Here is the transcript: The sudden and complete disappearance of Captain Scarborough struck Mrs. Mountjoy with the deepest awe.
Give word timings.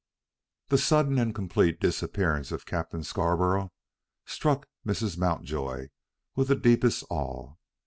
The 0.69 0.79
sudden 0.79 1.19
and 1.19 1.35
complete 1.35 1.79
disappearance 1.79 2.51
of 2.51 2.65
Captain 2.65 3.03
Scarborough 3.03 3.71
struck 4.25 4.67
Mrs. 4.83 5.15
Mountjoy 5.15 5.89
with 6.35 6.47
the 6.47 6.55
deepest 6.55 7.03
awe. 7.11 7.53